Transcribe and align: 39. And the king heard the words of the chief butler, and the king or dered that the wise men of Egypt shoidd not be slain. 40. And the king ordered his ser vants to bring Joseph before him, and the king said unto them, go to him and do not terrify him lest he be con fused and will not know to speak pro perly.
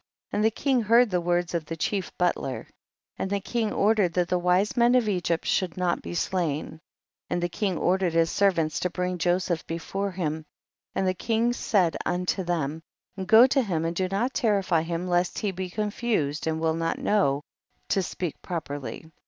39. 0.31 0.39
And 0.39 0.45
the 0.45 0.49
king 0.55 0.81
heard 0.81 1.11
the 1.11 1.21
words 1.21 1.53
of 1.53 1.65
the 1.65 1.75
chief 1.75 2.11
butler, 2.17 2.65
and 3.19 3.29
the 3.29 3.39
king 3.39 3.71
or 3.71 3.93
dered 3.93 4.13
that 4.15 4.29
the 4.29 4.39
wise 4.39 4.75
men 4.75 4.95
of 4.95 5.07
Egypt 5.07 5.45
shoidd 5.45 5.77
not 5.77 6.01
be 6.01 6.15
slain. 6.15 6.69
40. 6.69 6.81
And 7.29 7.43
the 7.43 7.49
king 7.49 7.77
ordered 7.77 8.13
his 8.13 8.31
ser 8.31 8.49
vants 8.49 8.79
to 8.79 8.89
bring 8.89 9.19
Joseph 9.19 9.63
before 9.67 10.09
him, 10.09 10.43
and 10.95 11.07
the 11.07 11.13
king 11.13 11.53
said 11.53 11.97
unto 12.03 12.43
them, 12.43 12.81
go 13.27 13.45
to 13.45 13.61
him 13.61 13.85
and 13.85 13.95
do 13.95 14.07
not 14.07 14.33
terrify 14.33 14.81
him 14.81 15.07
lest 15.07 15.37
he 15.37 15.51
be 15.51 15.69
con 15.69 15.91
fused 15.91 16.47
and 16.47 16.59
will 16.59 16.73
not 16.73 16.97
know 16.97 17.43
to 17.89 18.01
speak 18.01 18.41
pro 18.41 18.59
perly. 18.59 19.11